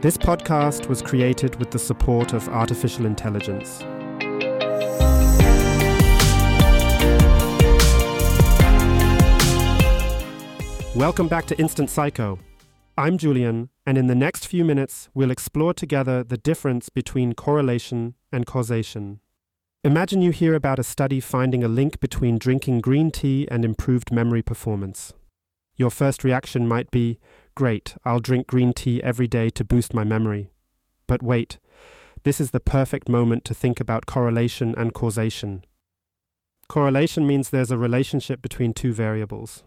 [0.00, 3.80] This podcast was created with the support of artificial intelligence.
[10.94, 12.38] Welcome back to Instant Psycho.
[12.96, 18.14] I'm Julian, and in the next few minutes, we'll explore together the difference between correlation
[18.30, 19.18] and causation.
[19.82, 24.12] Imagine you hear about a study finding a link between drinking green tea and improved
[24.12, 25.12] memory performance.
[25.74, 27.18] Your first reaction might be,
[27.58, 30.52] Great, I'll drink green tea every day to boost my memory.
[31.08, 31.58] But wait,
[32.22, 35.64] this is the perfect moment to think about correlation and causation.
[36.68, 39.64] Correlation means there's a relationship between two variables.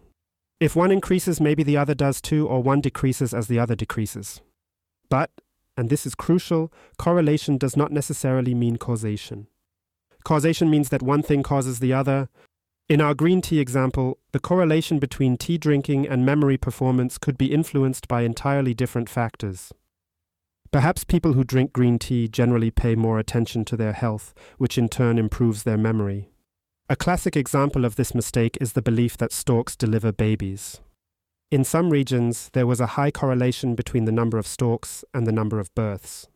[0.62, 4.40] If one increases, maybe the other does too, or one decreases as the other decreases.
[5.10, 5.30] But,
[5.76, 9.48] and this is crucial, correlation does not necessarily mean causation.
[10.24, 12.30] Causation means that one thing causes the other.
[12.92, 17.54] In our green tea example, the correlation between tea drinking and memory performance could be
[17.54, 19.72] influenced by entirely different factors.
[20.74, 24.90] Perhaps people who drink green tea generally pay more attention to their health, which in
[24.90, 26.32] turn improves their memory.
[26.90, 30.82] A classic example of this mistake is the belief that storks deliver babies.
[31.50, 35.32] In some regions, there was a high correlation between the number of storks and the
[35.32, 36.28] number of births.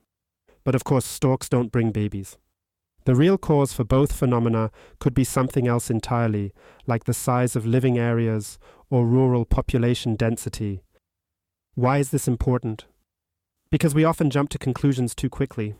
[0.63, 2.37] But of course, storks don't bring babies.
[3.05, 6.51] The real cause for both phenomena could be something else entirely,
[6.87, 8.57] like the size of living areas
[8.89, 10.81] or rural population density.
[11.75, 12.85] Why is this important?
[13.69, 15.75] Because we often jump to conclusions too quickly.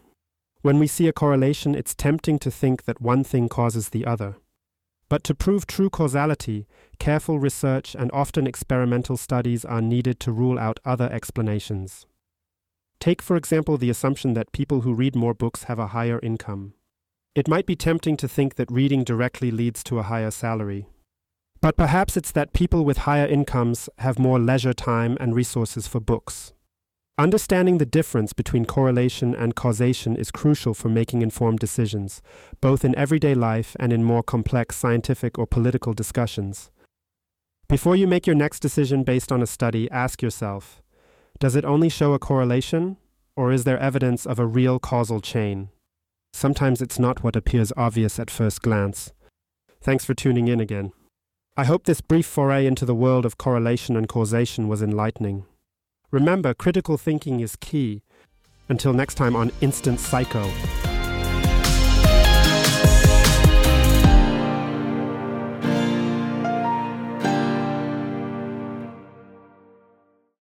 [0.61, 4.35] When we see a correlation, it's tempting to think that one thing causes the other.
[5.09, 6.67] But to prove true causality,
[6.99, 12.05] careful research and often experimental studies are needed to rule out other explanations.
[12.99, 16.73] Take, for example, the assumption that people who read more books have a higher income.
[17.36, 20.88] It might be tempting to think that reading directly leads to a higher salary.
[21.59, 26.00] But perhaps it's that people with higher incomes have more leisure time and resources for
[26.00, 26.53] books.
[27.17, 32.22] Understanding the difference between correlation and causation is crucial for making informed decisions,
[32.61, 36.71] both in everyday life and in more complex scientific or political discussions.
[37.67, 40.82] Before you make your next decision based on a study, ask yourself
[41.39, 42.95] Does it only show a correlation,
[43.36, 45.70] or is there evidence of a real causal chain?
[46.35, 49.13] Sometimes it's not what appears obvious at first glance.
[49.79, 50.91] Thanks for tuning in again.
[51.55, 55.45] I hope this brief foray into the world of correlation and causation was enlightening.
[56.11, 58.01] Remember, critical thinking is key.
[58.67, 60.51] Until next time on Instant Psycho.